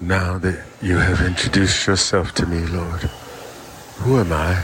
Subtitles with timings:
[0.00, 3.00] Now that you have introduced yourself to me, Lord,
[3.98, 4.54] who am I?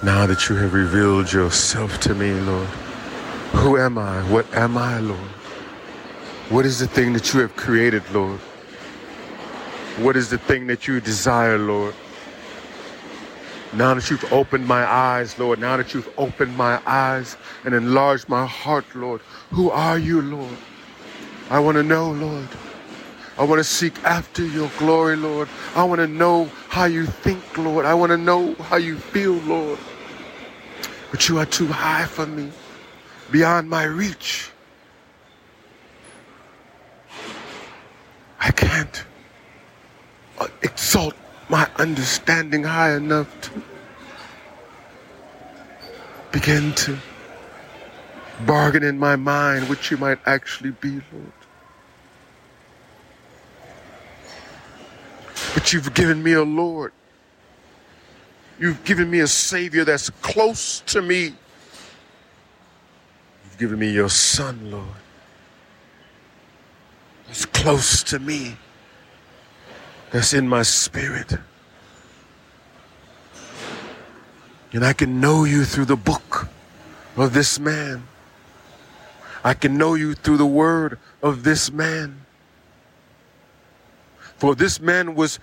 [0.00, 2.68] Now that you have revealed yourself to me, Lord,
[3.54, 4.22] who am I?
[4.30, 5.18] What am I, Lord?
[6.50, 8.38] What is the thing that you have created, Lord?
[9.98, 11.96] What is the thing that you desire, Lord?
[13.72, 18.28] Now that you've opened my eyes, Lord, now that you've opened my eyes and enlarged
[18.28, 19.20] my heart, Lord,
[19.50, 20.56] who are you, Lord?
[21.50, 22.48] I want to know, Lord.
[23.42, 25.48] I want to seek after your glory, Lord.
[25.74, 27.84] I want to know how you think, Lord.
[27.84, 29.80] I want to know how you feel, Lord.
[31.10, 32.52] But you are too high for me,
[33.32, 34.52] beyond my reach.
[38.38, 39.04] I can't
[40.38, 41.16] uh, exalt
[41.48, 43.62] my understanding high enough to
[46.30, 46.96] begin to
[48.46, 51.41] bargain in my mind what you might actually be, Lord.
[55.54, 56.92] But you've given me a Lord.
[58.58, 61.34] You've given me a Savior that's close to me.
[63.44, 64.86] You've given me your Son, Lord.
[67.26, 68.56] That's close to me.
[70.10, 71.34] That's in my spirit.
[74.72, 76.48] And I can know you through the book
[77.16, 78.04] of this man.
[79.44, 82.21] I can know you through the word of this man.
[84.42, 85.38] For this man was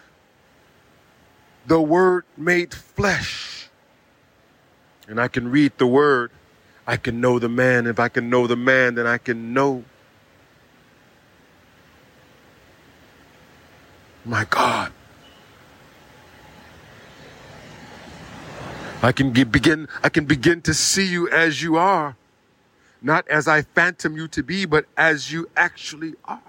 [1.66, 3.69] the word made flesh.
[5.08, 6.31] And I can read the word.
[6.86, 7.88] I can know the man.
[7.88, 9.86] If I can know the man, then I can know
[14.25, 14.91] my God.
[19.02, 22.17] I can begin, I can begin to see you as you are,
[23.02, 26.48] not as I phantom you to be, but as you actually are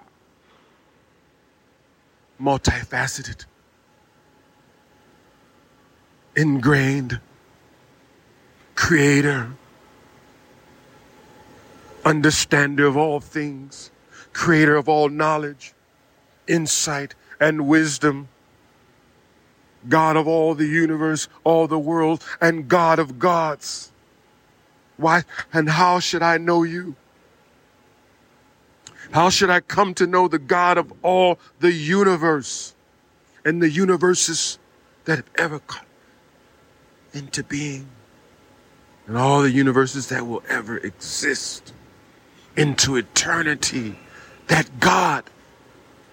[2.41, 3.45] multifaceted,
[6.37, 7.21] ingrained,
[8.75, 9.53] creator,
[12.05, 13.91] understander of all things,
[14.33, 15.75] creator of all knowledge,
[16.47, 18.29] insight, and wisdom.
[19.89, 23.91] God of all the universe, all the world, and God of gods.
[24.99, 26.97] Why and how should I know you?
[29.13, 32.75] How should I come to know the God of all the universe
[33.45, 34.59] and the universes
[35.05, 35.87] that have ever come
[37.13, 37.89] into being
[39.07, 41.73] and all the universes that will ever exist
[42.57, 43.99] into eternity?
[44.47, 45.25] That God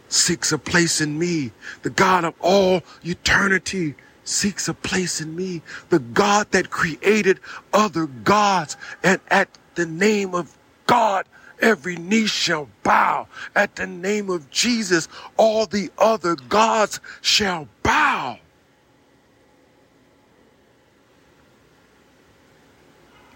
[0.09, 1.51] seeks a place in me.
[1.83, 5.61] The God of all eternity seeks a place in me.
[5.89, 7.39] The God that created
[7.73, 10.57] other gods and at the name of
[10.87, 11.25] God
[11.59, 15.07] Every knee shall bow at the name of Jesus.
[15.37, 18.39] All the other gods shall bow.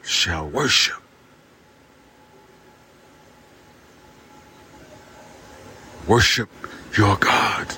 [0.04, 1.02] Shall worship.
[6.08, 6.50] Worship
[6.98, 7.76] your God.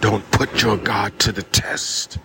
[0.00, 2.18] Don't put your God to the test.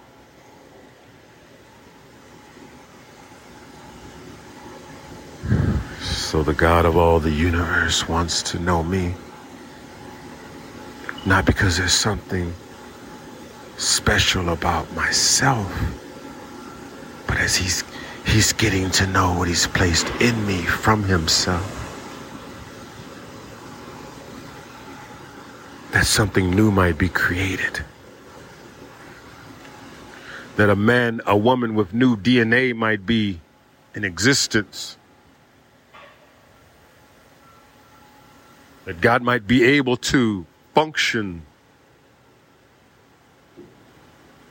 [6.32, 9.16] So the God of all the universe wants to know me.
[11.26, 12.54] Not because there's something
[13.76, 15.70] special about myself,
[17.28, 17.84] but as he's
[18.26, 21.68] he's getting to know what he's placed in me from himself.
[25.92, 27.84] That something new might be created.
[30.56, 33.42] That a man, a woman with new DNA might be
[33.94, 34.96] in existence
[38.86, 41.44] that God might be able to function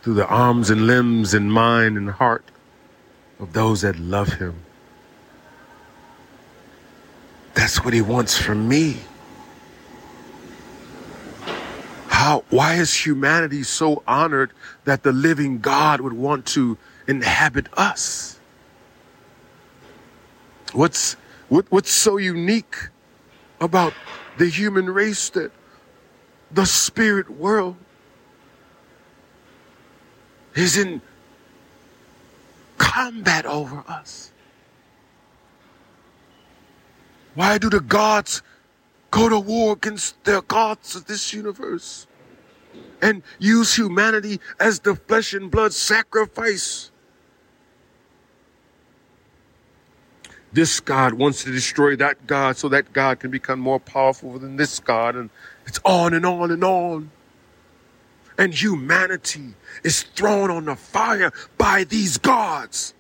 [0.02, 2.44] through the arms and limbs and mind and heart
[3.38, 4.54] of those that love Him.
[7.54, 8.98] That's what He wants from me.
[12.08, 14.52] How, why is humanity so honored
[14.84, 18.38] that the living God would want to inhabit us?
[20.72, 21.14] What's,
[21.48, 22.76] what, what's so unique
[23.60, 23.92] about
[24.40, 25.52] the human race that
[26.50, 27.76] the spirit world
[30.54, 31.02] is in
[32.78, 34.32] combat over us.
[37.34, 38.40] Why do the gods
[39.10, 42.06] go to war against their gods of this universe
[43.02, 46.89] and use humanity as the flesh and blood sacrifice
[50.52, 54.56] this God wants to destroy that God so that God can become more powerful than
[54.56, 55.14] this God.
[55.14, 55.30] And
[55.66, 57.10] it's on and on and on.
[58.36, 59.54] And humanity
[59.84, 62.94] is thrown on the fire by these gods.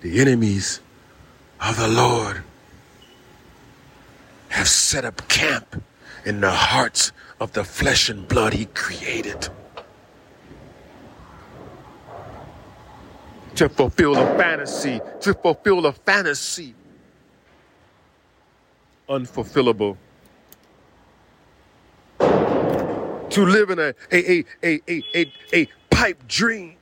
[0.00, 0.80] The enemies
[1.60, 2.44] of the Lord
[4.50, 5.82] have set up camp
[6.24, 9.48] in the hearts of the flesh and blood he created.
[13.58, 16.76] To fulfill a fantasy, to fulfill a fantasy
[19.08, 19.96] unfulfillable.
[22.20, 26.76] To live in a, a, a, a, a, a, pipe dream.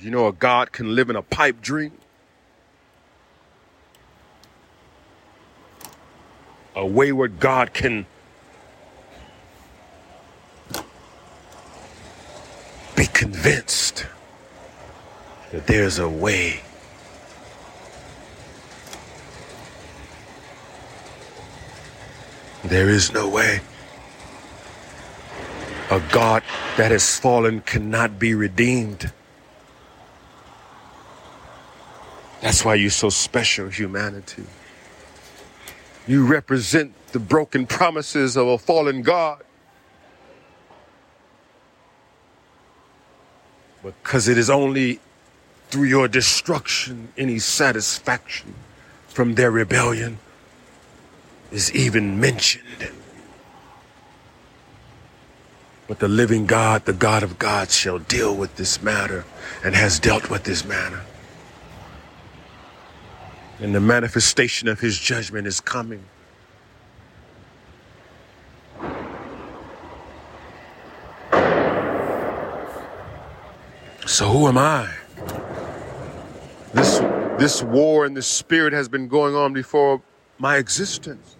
[0.00, 1.92] You know, a God can live in a pipe dream.
[6.74, 8.06] A wayward God can
[12.96, 14.06] be convinced
[15.52, 16.60] that there's a way.
[22.64, 23.60] There is no way.
[25.90, 26.42] A God
[26.76, 29.10] that has fallen cannot be redeemed.
[32.42, 34.44] That's why you're so special, humanity.
[36.06, 39.42] You represent the broken promises of a fallen God.
[43.82, 45.00] Because it is only
[45.68, 48.54] through your destruction any satisfaction
[49.08, 50.18] from their rebellion
[51.50, 52.90] is even mentioned.
[55.86, 59.24] But the living God, the God of God, shall deal with this matter
[59.64, 61.00] and has dealt with this matter.
[63.58, 66.04] And the manifestation of his judgment is coming.
[74.06, 74.97] So who am I?
[76.72, 76.98] This
[77.38, 80.02] this war in this spirit has been going on before
[80.38, 81.36] my existence.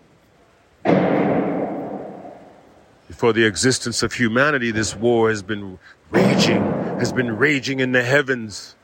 [3.08, 5.78] Before the existence of humanity, this war has been
[6.10, 6.62] raging,
[7.00, 8.76] has been raging in the heavens.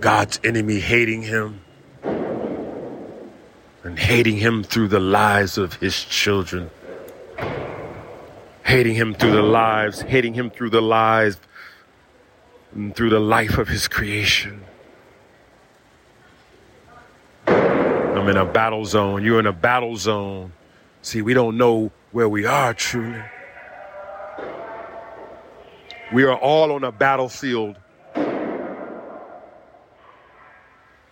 [0.00, 1.60] God's enemy hating him
[2.02, 6.70] and hating him through the lives of his children.
[8.64, 11.38] Hating him through the lives, hating him through the lives
[12.74, 14.64] and through the life of his creation.
[17.46, 19.24] I'm in a battle zone.
[19.24, 20.52] You're in a battle zone.
[21.02, 23.22] See, we don't know where we are truly.
[26.12, 27.78] We are all on a battlefield.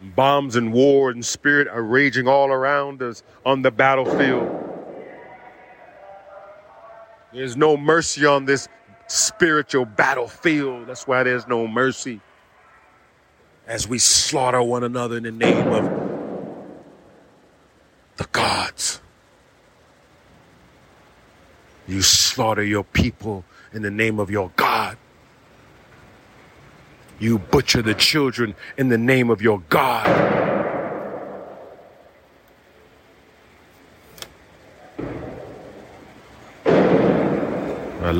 [0.00, 4.56] Bombs and war and spirit are raging all around us on the battlefield.
[7.32, 8.68] There's no mercy on this
[9.10, 10.86] spiritual battlefield.
[10.86, 12.20] That's why there's no mercy
[13.66, 15.84] as we slaughter one another in the name of
[18.16, 19.00] the gods.
[21.86, 24.96] You slaughter your people in the name of your God.
[27.18, 30.59] You butcher the children in the name of your God.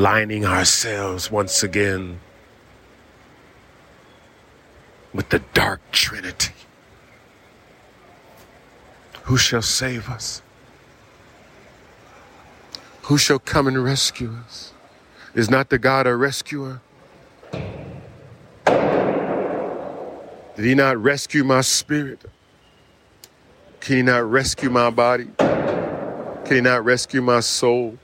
[0.00, 2.20] Aligning ourselves once again
[5.12, 6.54] with the dark trinity.
[9.24, 10.40] Who shall save us?
[13.02, 14.72] Who shall come and rescue us?
[15.34, 16.80] Is not the God a rescuer?
[17.52, 17.62] Did
[20.56, 22.24] he not rescue my spirit?
[23.80, 25.28] Can he not rescue my body?
[25.36, 27.98] Can he not rescue my soul?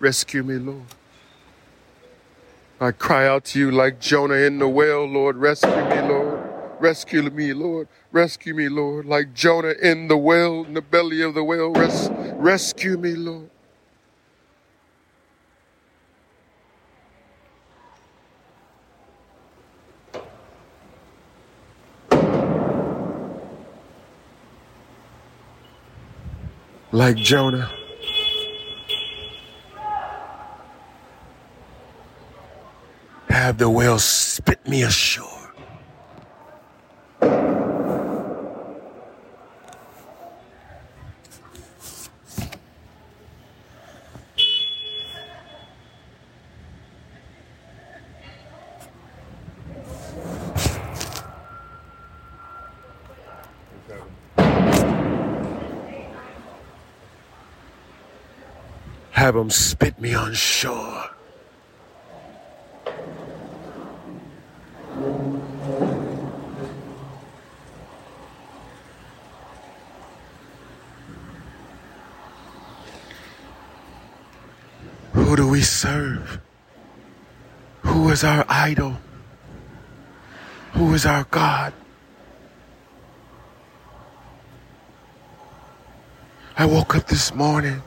[0.00, 0.82] Rescue me, Lord.
[2.80, 5.36] I cry out to you like Jonah in the well, Lord.
[5.36, 6.40] Rescue me, Lord.
[6.80, 7.88] Rescue me, Lord.
[8.10, 9.04] Rescue me, Lord.
[9.04, 11.72] Like Jonah in the well, in the belly of the whale.
[11.72, 13.50] Res- rescue me, Lord.
[26.92, 27.70] like Jonah.
[33.50, 35.26] Have the whale spit me ashore.
[59.10, 61.10] Have them spit me on shore.
[75.36, 76.40] Do we serve?
[77.82, 78.96] Who is our idol?
[80.72, 81.72] Who is our God?
[86.56, 87.82] I woke up this morning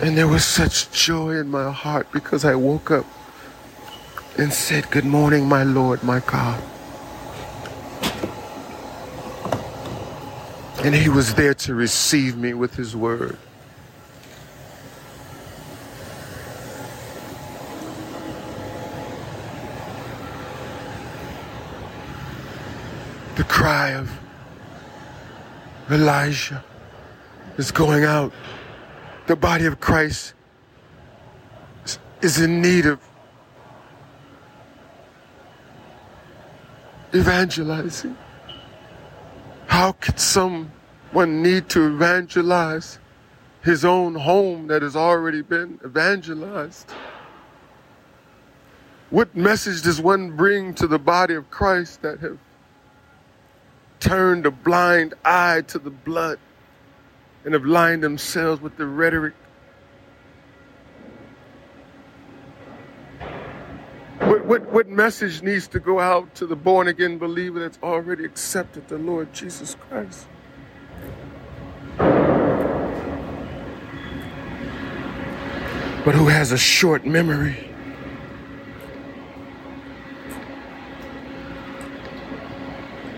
[0.00, 3.06] and there was such joy in my heart because I woke up
[4.38, 6.62] and said, Good morning, my Lord, my God.
[10.84, 13.38] And he was there to receive me with his word.
[23.38, 24.10] The cry of
[25.88, 26.64] Elijah
[27.56, 28.32] is going out.
[29.28, 30.34] The body of Christ
[32.20, 32.98] is in need of
[37.14, 38.16] evangelizing.
[39.68, 42.98] How could someone need to evangelize
[43.62, 46.90] his own home that has already been evangelized?
[49.10, 52.38] What message does one bring to the body of Christ that have
[54.00, 56.38] turned a blind eye to the blood
[57.44, 59.34] and have lined themselves with the rhetoric
[64.20, 68.24] What, what, what message needs to go out to the born again believer that's already
[68.24, 70.26] accepted the Lord Jesus Christ?
[76.04, 77.67] But who has a short memory?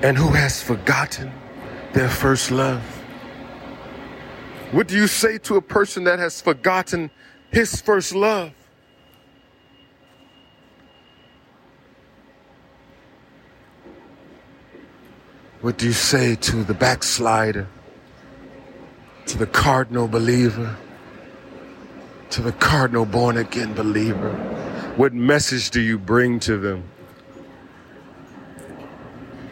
[0.02, 1.30] And who has forgotten
[1.92, 2.83] their first love?
[4.73, 7.11] What do you say to a person that has forgotten
[7.50, 8.52] his first love?
[15.61, 17.69] What do you say to the backslider,
[19.26, 20.75] to the cardinal believer,
[22.30, 24.33] to the cardinal born again believer?
[24.97, 26.89] What message do you bring to them?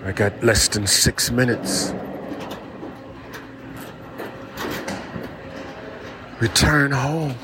[0.04, 1.92] I got less than six minutes.
[6.40, 7.34] Return home.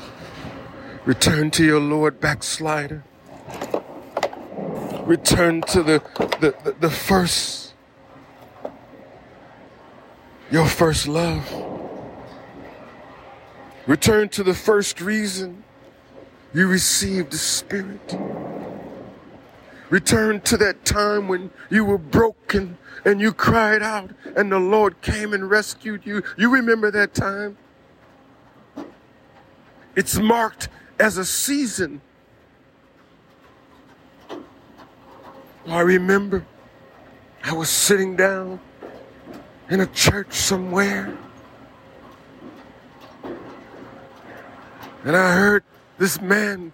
[1.05, 3.03] Return to your Lord, backslider.
[5.03, 6.01] Return to the,
[6.39, 7.65] the, the, the first
[10.51, 11.43] your first love.
[13.87, 15.63] Return to the first reason
[16.53, 18.17] you received the Spirit.
[19.89, 24.99] Return to that time when you were broken and you cried out and the Lord
[25.01, 26.23] came and rescued you.
[26.37, 27.57] You remember that time?
[29.95, 32.01] It's marked as a season.
[35.67, 36.45] I remember
[37.43, 38.59] I was sitting down
[39.69, 41.15] in a church somewhere.
[45.03, 45.63] And I heard
[45.99, 46.73] this man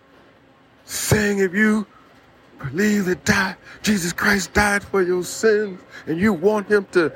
[0.85, 1.85] saying, if you
[2.69, 7.13] believe that die, Jesus Christ died for your sins and you want him to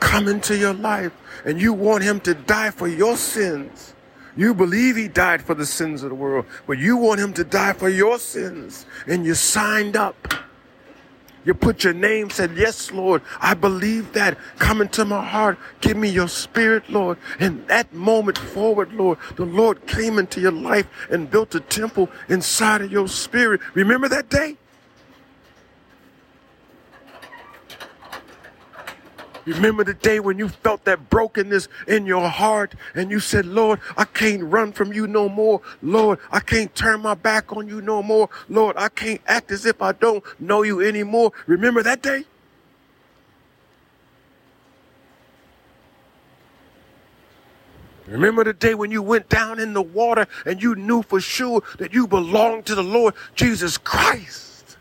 [0.00, 1.12] come into your life
[1.44, 3.94] and you want him to die for your sins,
[4.36, 7.44] you believe he died for the sins of the world, but you want him to
[7.44, 10.16] die for your sins and you signed up.
[11.44, 14.36] You put your name, said, Yes, Lord, I believe that.
[14.58, 15.58] Come into my heart.
[15.80, 17.16] Give me your spirit, Lord.
[17.38, 22.10] And that moment forward, Lord, the Lord came into your life and built a temple
[22.28, 23.62] inside of your spirit.
[23.74, 24.58] Remember that day?
[29.46, 33.80] Remember the day when you felt that brokenness in your heart and you said, Lord,
[33.96, 35.62] I can't run from you no more.
[35.82, 38.28] Lord, I can't turn my back on you no more.
[38.48, 41.32] Lord, I can't act as if I don't know you anymore.
[41.46, 42.24] Remember that day?
[48.06, 51.62] Remember the day when you went down in the water and you knew for sure
[51.78, 54.76] that you belonged to the Lord Jesus Christ?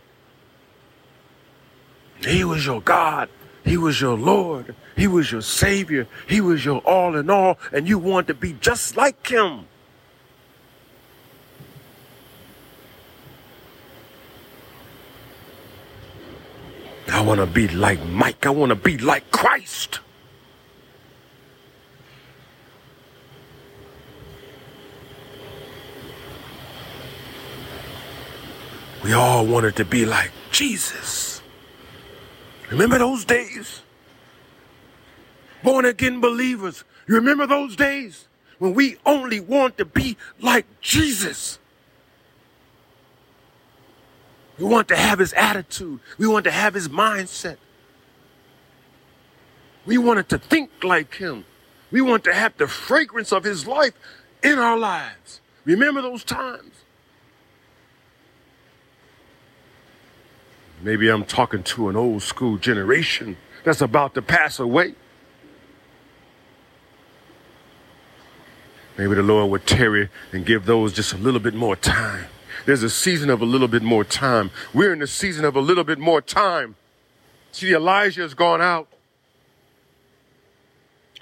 [2.25, 3.29] He was your God.
[3.69, 4.73] He was your Lord.
[4.97, 6.07] He was your Savior.
[6.27, 7.59] He was your all in all.
[7.71, 9.67] And you want to be just like Him.
[17.11, 18.47] I want to be like Mike.
[18.47, 19.99] I want to be like Christ.
[29.03, 31.38] We all wanted to be like Jesus.
[32.71, 33.81] Remember those days?
[35.63, 38.27] Born again believers, you remember those days
[38.59, 41.59] when we only want to be like Jesus?
[44.57, 45.99] We want to have his attitude.
[46.17, 47.57] We want to have his mindset.
[49.85, 51.45] We wanted to think like him.
[51.91, 53.93] We want to have the fragrance of his life
[54.43, 55.41] in our lives.
[55.65, 56.73] Remember those times?
[60.81, 64.95] Maybe I'm talking to an old school generation that's about to pass away.
[68.97, 72.25] Maybe the Lord would tarry and give those just a little bit more time.
[72.65, 74.51] There's a season of a little bit more time.
[74.73, 76.75] We're in the season of a little bit more time.
[77.51, 78.87] See, Elijah has gone out.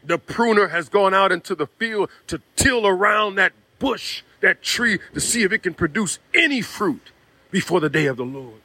[0.03, 4.99] The pruner has gone out into the field to till around that bush, that tree,
[5.13, 7.11] to see if it can produce any fruit
[7.51, 8.61] before the day of the Lord.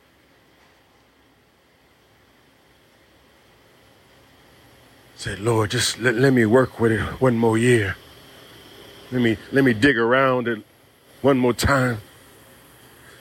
[5.23, 7.95] Said, Lord, just let, let me work with it one more year.
[9.13, 10.65] Let me let me dig around it
[11.21, 11.99] one more time.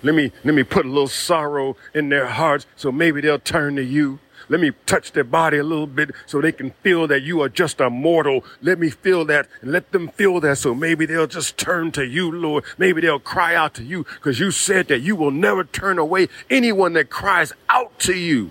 [0.01, 3.75] Let me let me put a little sorrow in their hearts so maybe they'll turn
[3.75, 4.17] to you.
[4.49, 7.49] Let me touch their body a little bit so they can feel that you are
[7.49, 8.43] just a mortal.
[8.63, 12.03] Let me feel that and let them feel that so maybe they'll just turn to
[12.03, 12.63] you, Lord.
[12.79, 16.29] Maybe they'll cry out to you because you said that you will never turn away
[16.49, 18.49] anyone that cries out to you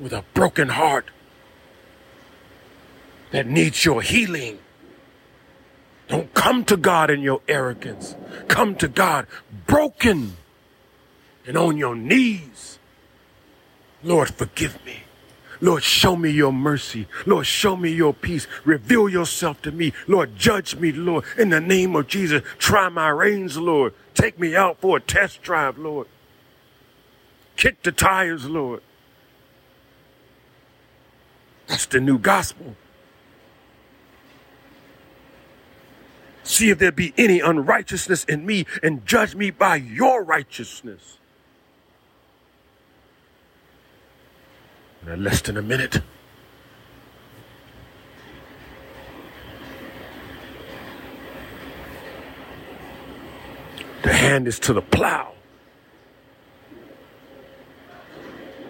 [0.00, 1.10] with a broken heart
[3.34, 4.60] that needs your healing.
[6.06, 8.14] Don't come to God in your arrogance.
[8.46, 9.26] Come to God
[9.66, 10.36] broken
[11.44, 12.78] and on your knees.
[14.04, 14.98] Lord, forgive me.
[15.60, 17.08] Lord, show me your mercy.
[17.26, 18.46] Lord, show me your peace.
[18.64, 19.92] Reveal yourself to me.
[20.06, 21.24] Lord, judge me, Lord.
[21.36, 23.94] In the name of Jesus, try my reins, Lord.
[24.14, 26.06] Take me out for a test drive, Lord.
[27.56, 28.80] Kick the tires, Lord.
[31.66, 32.76] That's the new gospel.
[36.54, 41.18] See if there be any unrighteousness in me and judge me by your righteousness.
[45.04, 46.00] In less than a minute.
[54.04, 55.32] The hand is to the plow.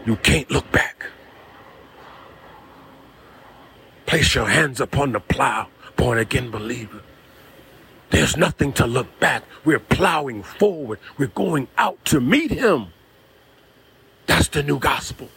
[0.06, 1.04] You can't look back.
[4.06, 7.02] Place your hands upon the plow, born again believer.
[8.10, 9.42] There's nothing to look back.
[9.64, 10.98] We're plowing forward.
[11.18, 12.88] We're going out to meet him.
[14.26, 15.28] That's the new gospel.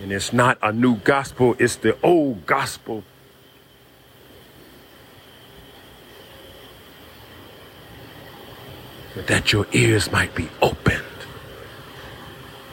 [0.00, 3.04] And it's not a new gospel, it's the old gospel.
[9.14, 11.04] But that your ears might be opened.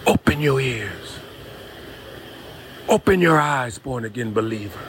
[0.08, 1.19] Open your ears.
[2.88, 4.80] Open your eyes, born again believer.